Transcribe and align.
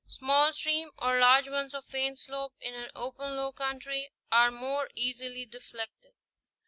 Small 0.07 0.51
streams 0.51 0.93
or 0.97 1.19
large 1.19 1.47
ones 1.47 1.75
of 1.75 1.85
faint 1.85 2.17
slope 2.17 2.55
in 2.59 2.73
an 2.73 2.89
open 2.95 3.35
low 3.35 3.51
country 3.51 4.11
are 4.31 4.49
more 4.49 4.89
easily 4.95 5.45
deflected. 5.45 6.15